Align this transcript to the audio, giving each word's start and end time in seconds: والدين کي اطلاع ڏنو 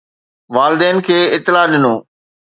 والدين 0.55 0.95
کي 1.05 1.17
اطلاع 1.35 1.65
ڏنو 1.71 1.95